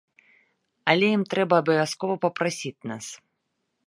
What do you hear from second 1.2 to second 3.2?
трэба абавязкова папрасіць нас.